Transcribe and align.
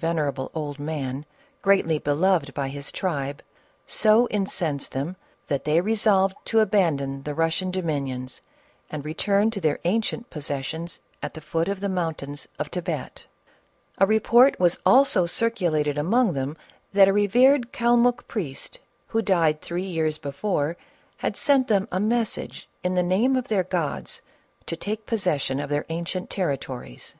ven 0.00 0.16
erable 0.16 0.50
old 0.54 0.78
man, 0.78 1.26
greatly 1.60 1.98
beloved 1.98 2.54
by 2.54 2.68
his 2.68 2.90
tribe, 2.90 3.42
so 3.86 4.24
in 4.28 4.46
censed 4.46 4.88
them 4.92 5.14
that 5.46 5.64
they 5.64 5.78
resolved 5.78 6.34
to 6.46 6.60
abandon 6.60 7.22
the 7.24 7.34
Eus 7.34 7.58
gian 7.58 7.70
dominions 7.70 8.40
and 8.88 9.04
return 9.04 9.50
to 9.50 9.60
their 9.60 9.78
ancient 9.84 10.30
possessions 10.30 11.00
at 11.22 11.34
the 11.34 11.40
foot 11.42 11.68
of 11.68 11.80
the 11.80 11.88
mountains 11.90 12.48
of 12.58 12.68
Thibet. 12.70 13.26
A 13.98 14.06
report 14.06 14.58
was 14.58 14.78
also 14.86 15.26
circulated 15.26 15.98
among 15.98 16.32
them 16.32 16.56
that 16.94 17.06
a 17.08 17.12
revered 17.12 17.70
Calmuck 17.70 18.26
priest, 18.26 18.78
who 19.08 19.20
died 19.20 19.60
three 19.60 19.82
years 19.84 20.16
before, 20.16 20.78
had 21.18 21.36
sent 21.36 21.68
them 21.68 21.86
a 21.92 22.00
message 22.00 22.66
in 22.82 22.94
the 22.94 23.02
name 23.02 23.36
of 23.36 23.48
their 23.48 23.64
gods 23.64 24.22
to 24.64 24.76
take 24.76 25.04
possession 25.04 25.60
of 25.60 25.68
their 25.68 25.84
ancient 25.90 26.30
territories. 26.30 27.16